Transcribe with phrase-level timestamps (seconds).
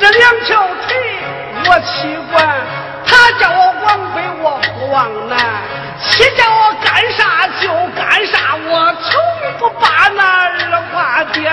[0.00, 0.96] 这两条腿
[1.66, 2.46] 我习惯，
[3.04, 5.36] 他叫我往北我不往南，
[6.00, 9.20] 谁叫我干啥就干啥，我从
[9.58, 10.22] 不把那
[10.70, 11.52] 二八颠。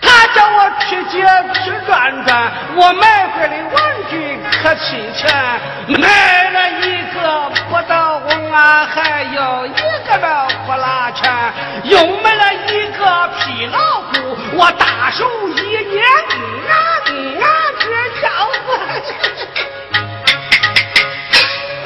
[0.00, 1.26] 他叫我去街
[1.64, 5.28] 去转转，我买回来玩具可齐全，
[5.98, 9.70] 买了一个不倒翁啊，还有一
[10.08, 12.85] 个的呼啦圈，又买了一。
[13.06, 13.12] 个
[13.70, 14.10] 老虎，
[14.56, 16.02] 我大手一捏，
[16.68, 16.72] 俺
[17.40, 17.44] 俺
[17.78, 17.84] 这
[18.20, 18.24] 小
[18.66, 18.68] 子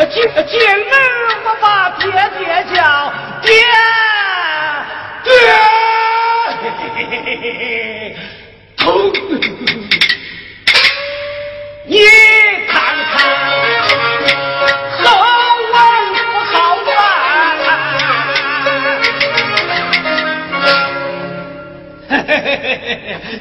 [0.09, 0.53] 进进
[0.89, 0.93] 门，
[1.45, 1.65] 我把
[1.99, 2.03] 爹
[2.39, 2.41] 爹
[2.75, 2.79] 叫
[3.43, 3.49] 爹
[5.25, 5.29] 爹，
[8.79, 8.81] 疼
[11.85, 12.30] 你。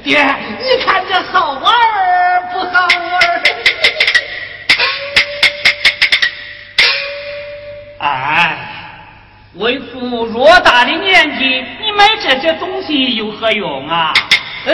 [0.03, 0.23] 爹，
[0.59, 3.41] 你看这好玩儿不好玩儿？
[7.99, 8.57] 哎，
[9.55, 14.13] 为父偌大的年纪，你买这些东西有何用啊？
[14.67, 14.73] 哎，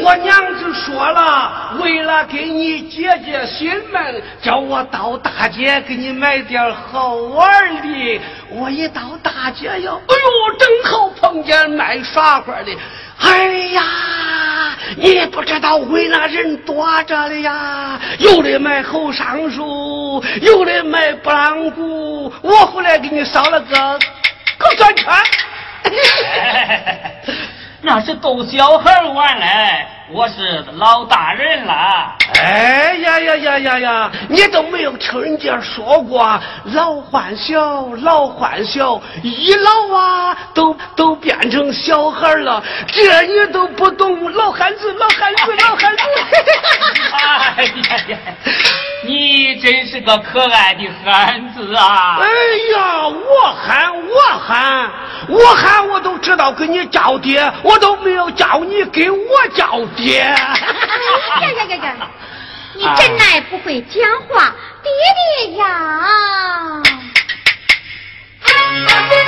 [0.00, 8.20] 我娘就说了，为了给你解解心闷，叫我到大街给你买点好玩的。
[8.50, 9.96] 我一到大街呀，哎呦，
[10.58, 12.76] 正好碰见卖耍花的。
[13.18, 13.82] 哎呀，
[14.96, 23.98] 你不知道为那人多着的呀，有的卖猴上树，有的卖布朗谷，我回来给你烧了个
[24.58, 25.06] 狗转圈。
[27.80, 29.86] 那是逗小孩玩嘞。
[30.12, 32.14] 我是老大人了。
[32.40, 34.10] 哎呀呀呀呀呀！
[34.28, 36.40] 你都没有听人家说过
[36.74, 42.62] 老换小，老换小，一老啊都都变成小孩了。
[42.86, 46.02] 这你都不懂，老汉子，老汉子， 老汉子。
[47.56, 48.18] 哎呀呀！
[49.04, 52.18] 你真是个可爱的汉子啊！
[52.20, 52.26] 哎
[52.76, 54.90] 呀，我喊我喊
[55.28, 59.18] 我喊，我都知道给你叫爹，我都没有叫你给我
[59.54, 59.80] 叫。
[59.96, 60.36] 爹，呀
[61.40, 62.10] 呀呀呀！
[62.74, 64.92] 你真乃不会讲话，爹
[65.46, 65.64] 爹呀！
[68.44, 69.25] 爹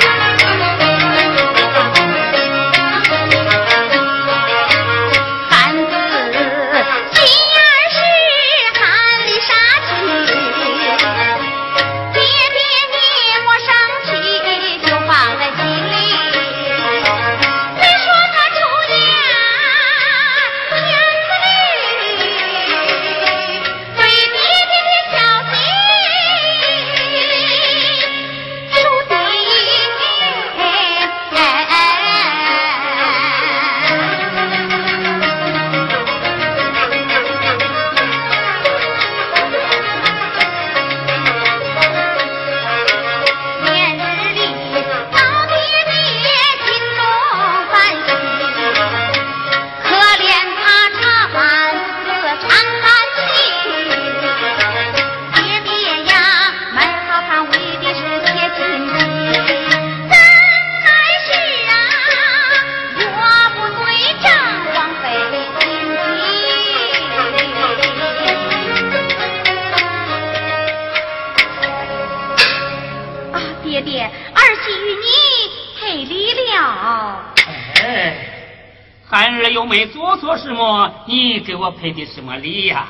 [80.38, 82.88] 什么，你给我赔的什么礼呀？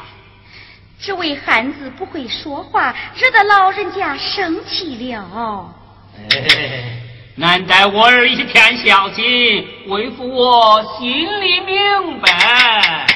[1.00, 5.72] 这位汉子不会说话，惹得老人家生气了。
[6.30, 7.00] 哎，
[7.36, 13.06] 难待我儿一片孝心，为父我心里明白。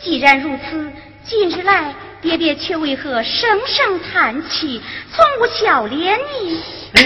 [0.00, 0.90] 既然如此，
[1.22, 4.80] 近日来爹爹却为何声声叹气，
[5.12, 6.62] 从无笑脸呢？
[6.94, 7.02] 哎，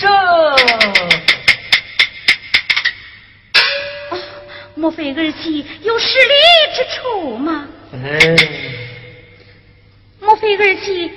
[0.00, 0.08] 这，
[4.84, 6.34] 莫非儿媳有失礼
[6.74, 7.66] 之处吗？
[7.94, 8.36] 哎，
[10.20, 11.10] 莫非儿媳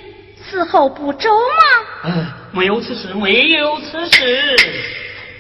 [0.50, 2.06] 伺候不周吗？
[2.06, 4.56] 哎，没有此事，没有此事。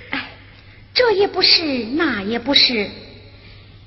[0.09, 0.29] 哎，
[0.93, 2.89] 这也不是，那也不是，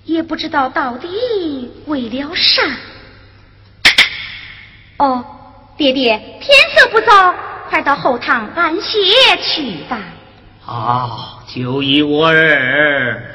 [0.06, 2.62] 也不知道到底为了啥。
[4.96, 5.22] 哦，
[5.76, 7.34] 爹爹，天色不早，
[7.68, 8.98] 快到后堂安歇
[9.42, 10.02] 去吧。
[10.62, 13.34] 好，就依我儿。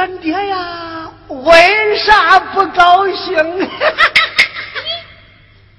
[0.00, 3.36] 咱爹呀，为啥不高兴？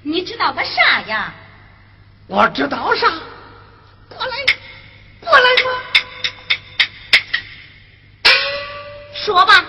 [0.02, 1.34] 你 你知道个啥呀？
[2.28, 3.08] 我知道啥？
[4.08, 4.32] 过来，
[5.18, 5.72] 过来嘛！
[9.24, 9.64] 说吧。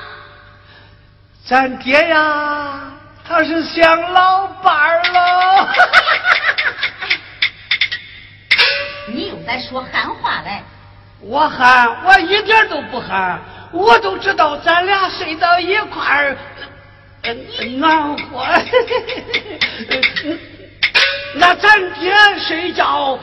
[1.43, 2.91] 咱爹呀，
[3.27, 5.73] 他是想老伴儿了。
[9.09, 10.61] 你又在说憨话嘞？
[11.21, 13.41] 我憨，我一点都不憨，
[13.73, 16.37] 我都知道咱俩睡到一块儿，
[17.77, 18.45] 暖和。
[21.35, 23.17] 那咱爹睡觉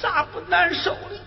[0.00, 1.20] 咋不难受呢？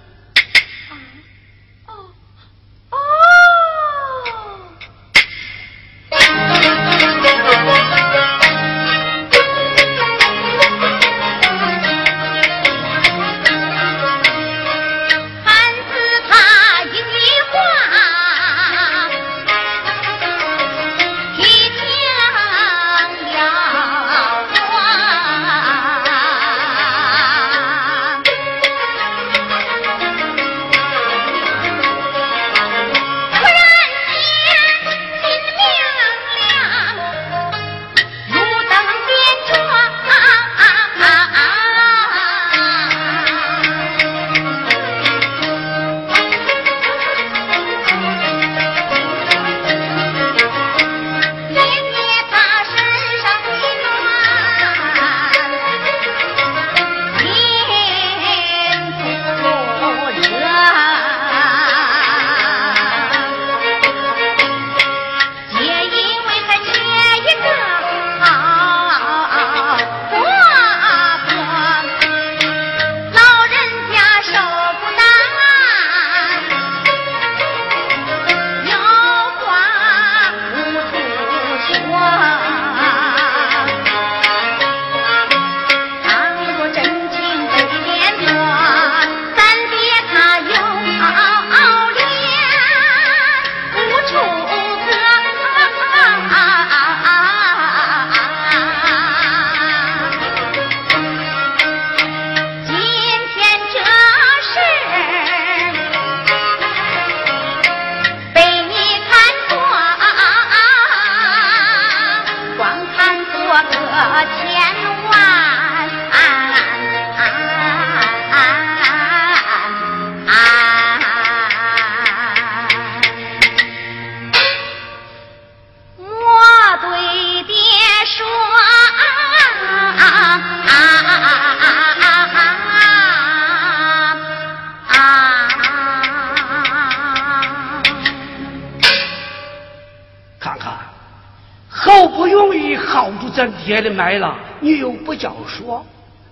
[141.75, 145.83] 好不容易耗住咱爹的脉了，你又不叫说，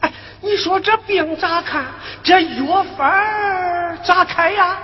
[0.02, 1.84] 哎，你说这病咋看？
[2.22, 4.78] 这药方儿咋开呀？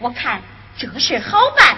[0.00, 0.42] 我看
[0.76, 1.76] 这事好办，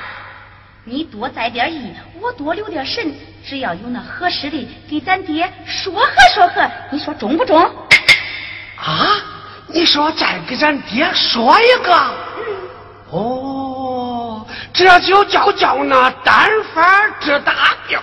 [0.85, 3.15] 你多栽点意，我多留点神，
[3.47, 7.63] 只要有那合适的，给咱爹说和说和，你说中不中？
[8.77, 9.07] 啊，
[9.67, 11.93] 你说再给咱爹说一个？
[13.11, 13.62] 哦，
[14.75, 17.99] 这就叫叫那单反治大病。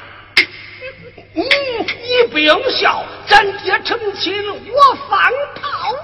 [1.36, 4.34] 嗯，你不用笑，咱爹成亲，
[4.72, 5.20] 我放
[5.62, 5.96] 炮。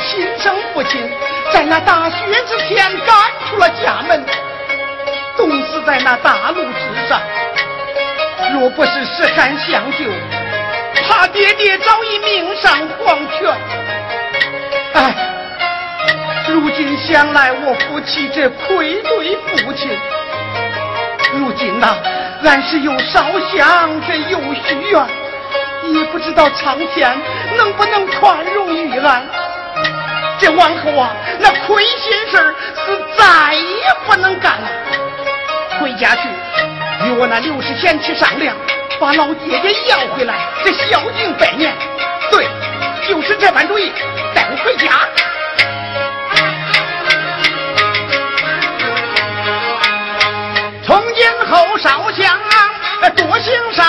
[0.00, 1.10] 亲生父亲
[1.52, 3.16] 在那大雪之天赶
[3.48, 4.24] 出了家门，
[5.36, 7.20] 冻死在那大路之上。
[8.52, 10.04] 若不是时寒相救，
[11.06, 13.56] 怕爹爹早已命丧黄泉。
[14.94, 15.14] 哎，
[16.48, 19.90] 如今想来，我夫妻这愧对父亲。
[21.34, 21.96] 如今呐，
[22.42, 25.06] 俺是又烧香，这又许愿。
[25.92, 27.18] 也不知道苍天
[27.56, 29.22] 能不能宽容于俺。
[30.40, 32.54] 这往后啊，那亏心事
[32.86, 34.68] 是再也不能干了。
[35.78, 36.22] 回家去，
[37.04, 38.56] 与我那刘世贤去商量，
[38.98, 41.74] 把老爹爹要回来，这孝敬百年。
[42.30, 42.48] 对，
[43.06, 43.92] 就是这般主意。
[44.34, 44.88] 带我回家。
[50.82, 52.38] 从今后烧香，
[53.14, 53.86] 多行善。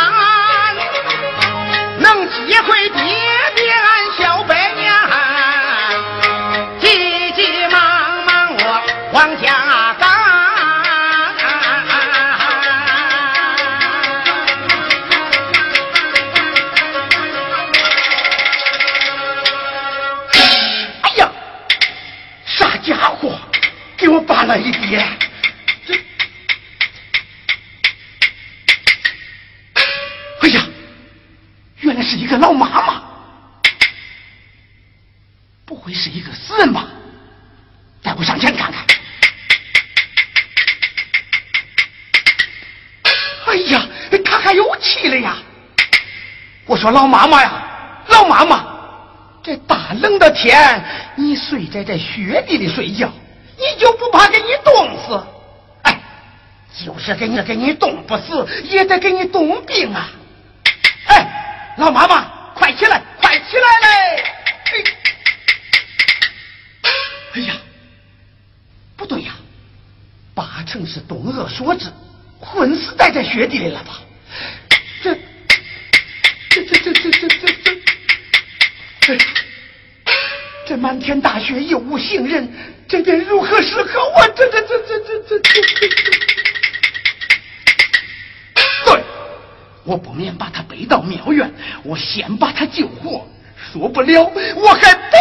[1.97, 3.03] 能接回爹
[3.55, 4.60] 爹俺小百
[24.51, 25.05] 给我扒了一爹！
[32.03, 33.01] 是一个老妈妈，
[35.65, 36.85] 不会是一个死人吧？
[38.01, 38.85] 带我上前看看。
[43.45, 43.87] 哎呀，
[44.25, 45.37] 他还有气了呀！
[46.65, 48.65] 我说老妈妈呀，老妈妈，
[49.41, 50.83] 这大冷的天，
[51.15, 53.13] 你睡在这雪地里睡觉，
[53.61, 55.23] 你就不怕给你冻死？
[55.83, 56.01] 哎，
[56.83, 60.09] 就是给你给你冻不死，也得给你冻病啊！
[61.07, 61.37] 哎。
[61.77, 64.23] 老妈妈，快起来，快起来嘞！
[67.33, 67.53] 哎呀，
[68.97, 69.31] 不对呀，
[70.35, 71.85] 八成是冻饿所致，
[72.39, 74.01] 昏死在这雪地里了吧？
[75.01, 75.15] 这
[76.49, 77.47] 这这这这这这，
[78.99, 79.17] 这
[80.71, 82.49] 这满天大雪又无行人，
[82.87, 84.23] 这便如何是好啊？
[84.33, 85.51] 这这这这这这这这，
[88.85, 89.03] 对，
[89.83, 91.53] 我不免把他背到庙院，
[91.83, 93.27] 我先把他救活，
[93.73, 95.17] 说不了我还得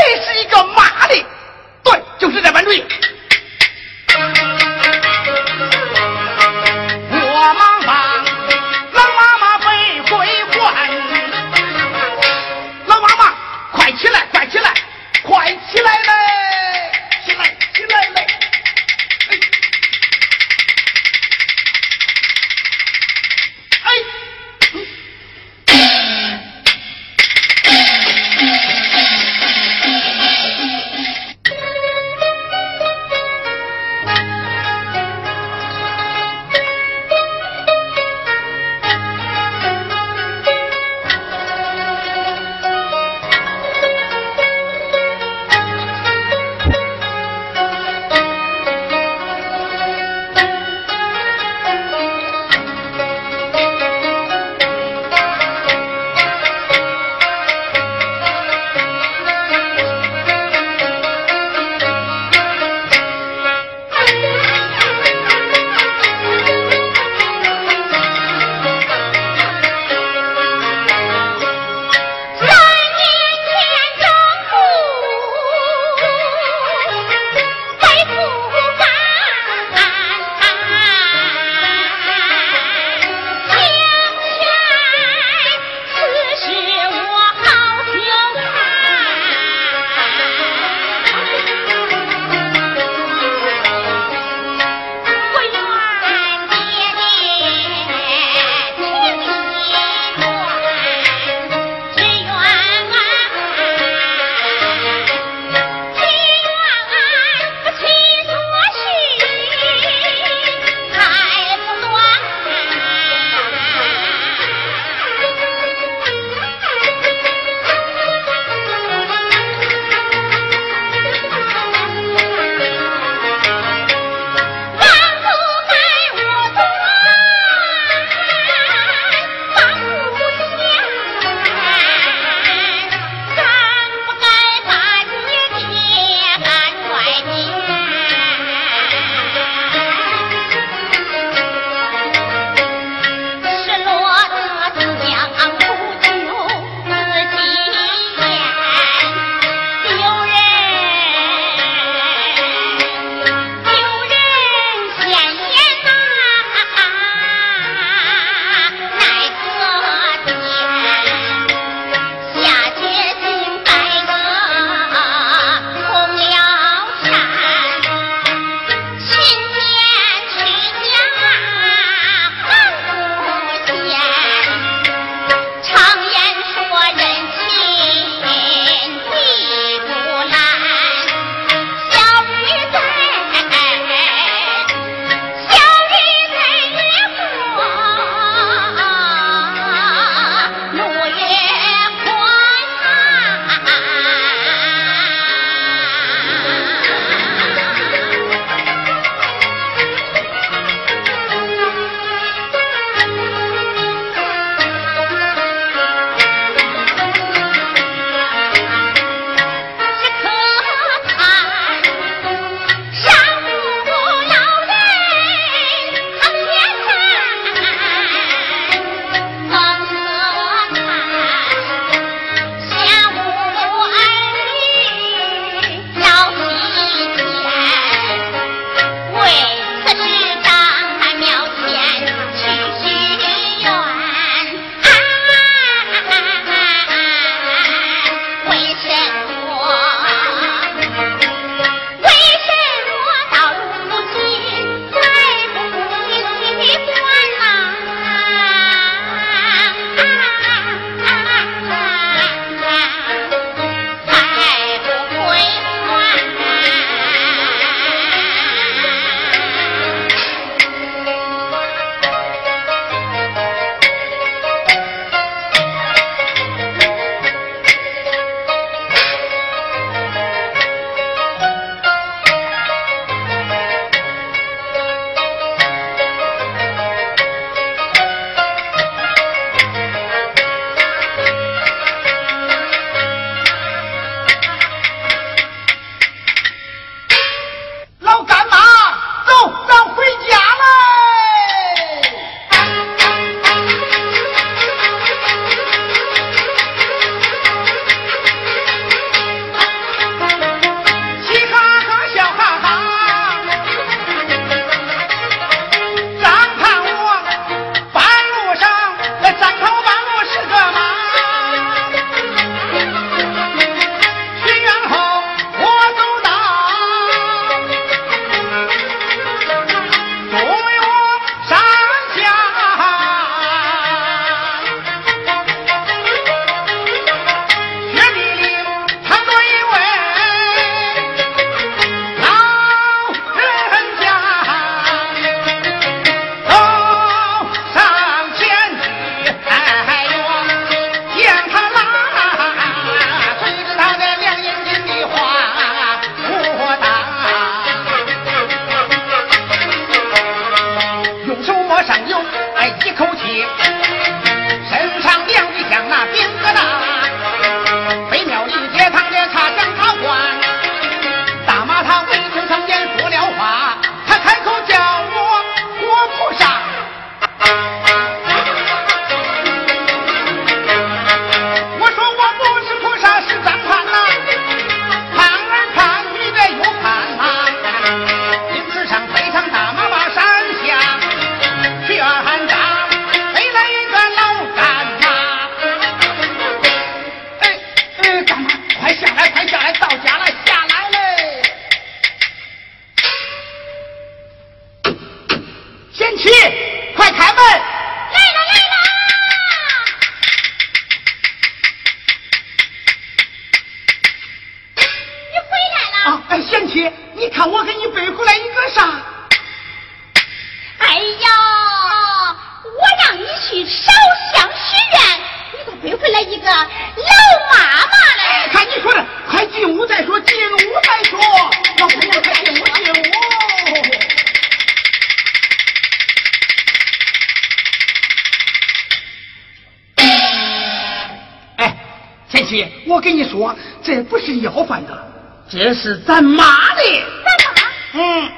[432.45, 435.13] 姐，我跟你说，这不是要饭的，
[435.49, 436.83] 这是咱妈的。
[437.25, 437.61] 咱妈？
[437.95, 438.33] 嗯。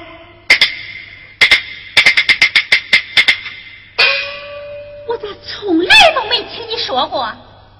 [5.08, 7.30] 我咋从来都没听你说过？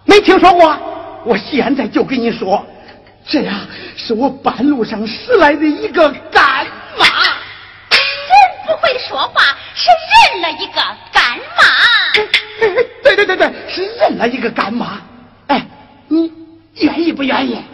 [0.04, 0.76] 没听说过？
[1.24, 2.66] 我现在就跟你说，
[3.26, 3.60] 这呀
[3.96, 6.66] 是我半路上拾来的一个干
[6.98, 7.06] 妈。
[7.88, 7.96] 人
[8.66, 9.88] 不会说话，是
[10.32, 11.64] 认了一个干妈。
[13.02, 15.00] 对对对对，是认了一个干妈。
[17.32, 17.71] 哎，你愿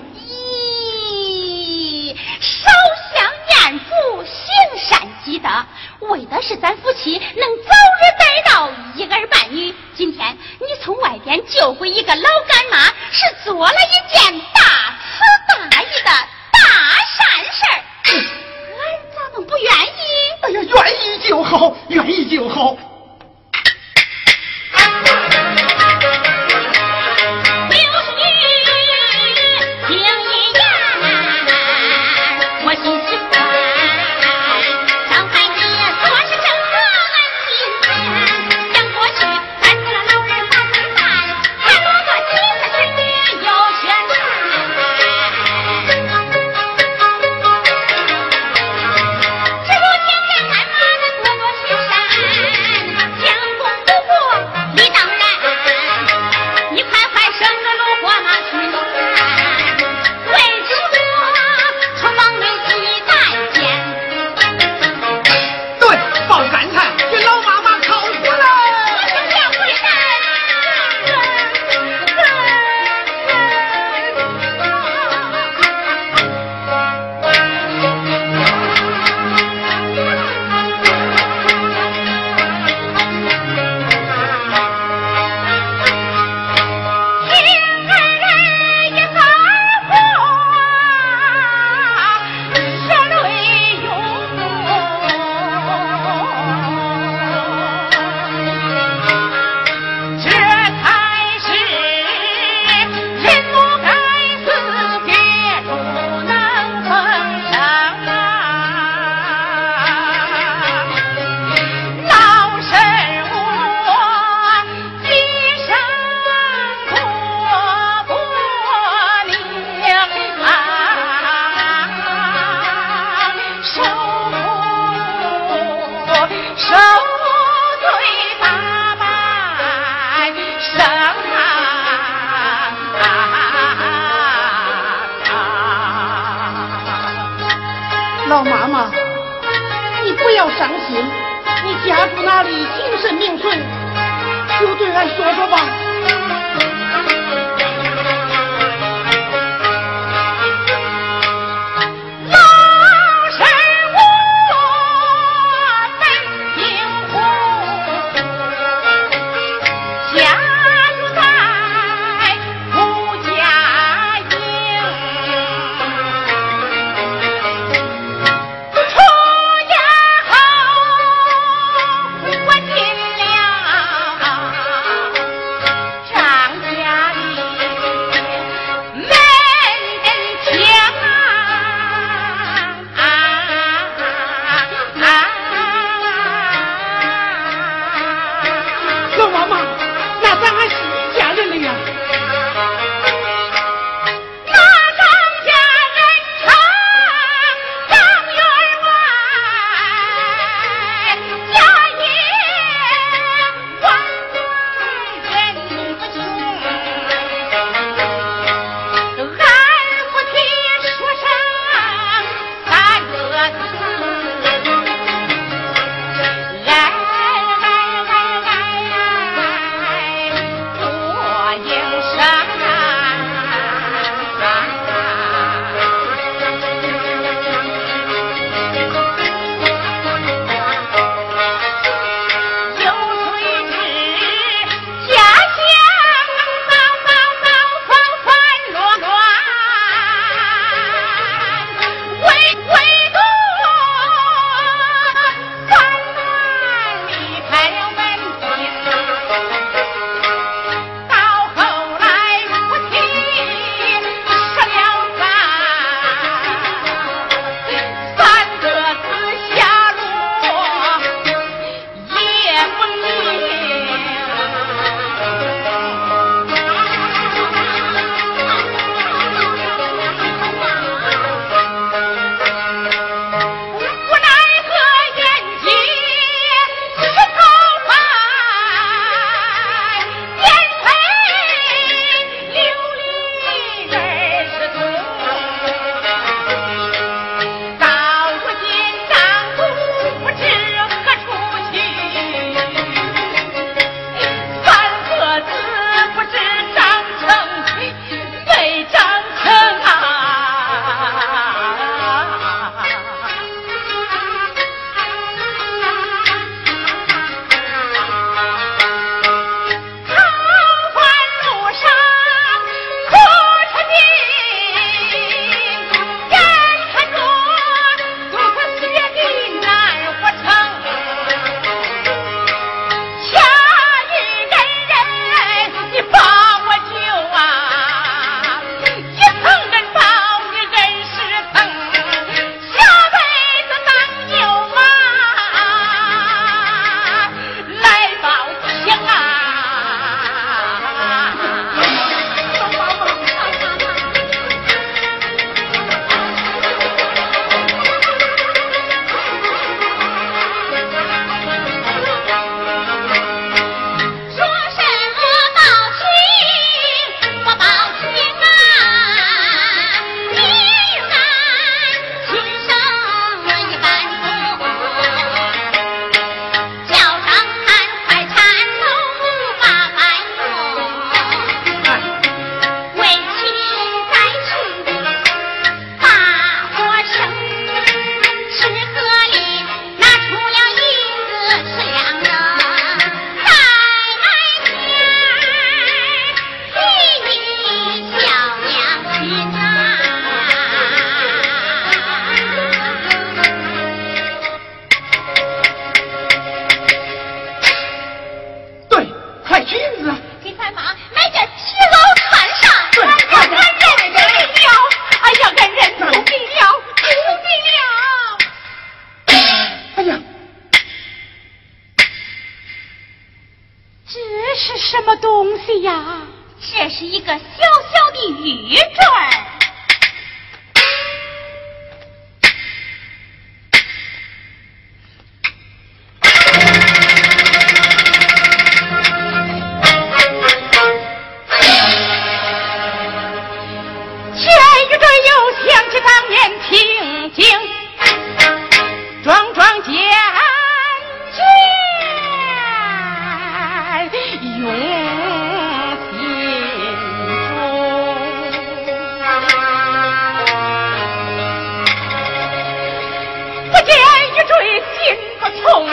[453.70, 453.94] 不见
[454.34, 454.98] 玉坠金
[455.40, 455.86] 丝丛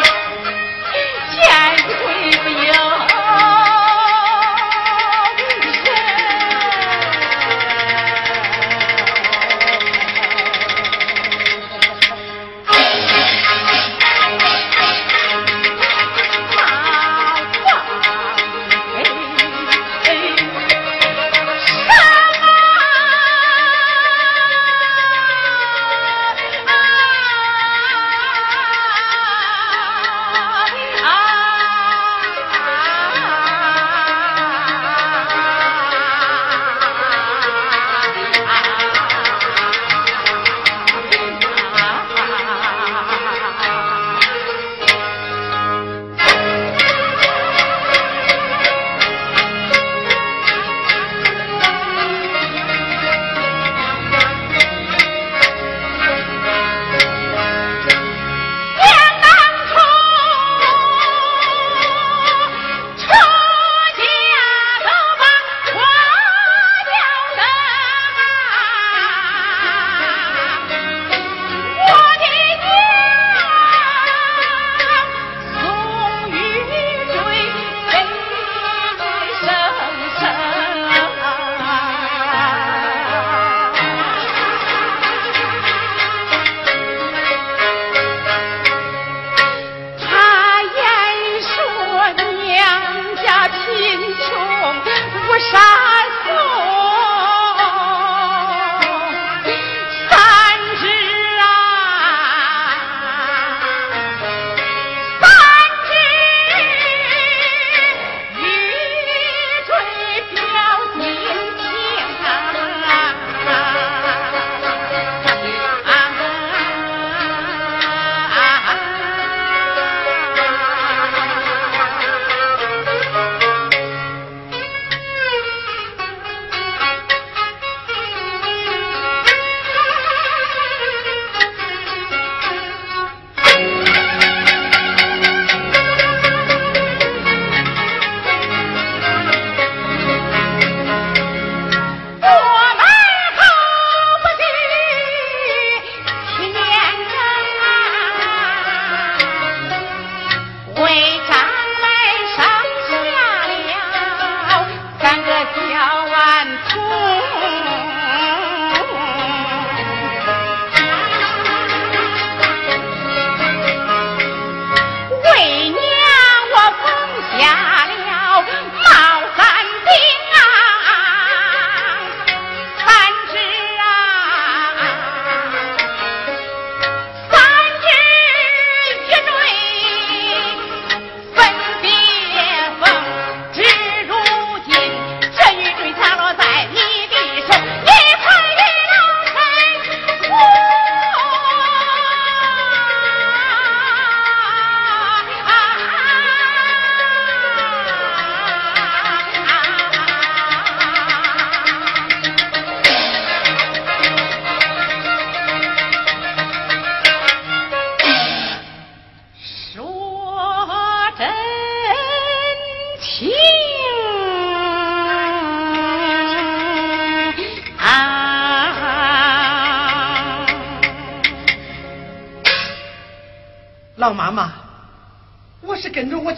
[1.32, 1.75] 见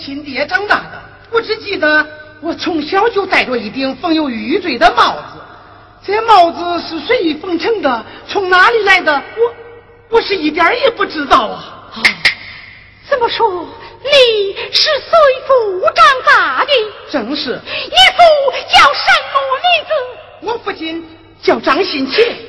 [0.08, 2.08] 亲爹长大的，我只记得
[2.40, 5.42] 我从小就戴着一顶缝有玉坠的帽子，
[6.02, 8.06] 这帽子是谁缝成的？
[8.26, 9.12] 从哪里来的？
[9.12, 11.92] 我我是一点也不知道啊！
[11.92, 12.00] 啊，
[13.10, 13.68] 这么说
[14.02, 15.12] 你是随
[15.46, 16.72] 父长大的？
[17.12, 17.60] 正是。
[17.66, 20.54] 你父叫什么名字？
[20.54, 21.06] 我父亲
[21.44, 22.47] 叫张新奇。